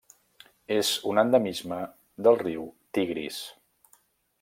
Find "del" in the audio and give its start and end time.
2.29-2.41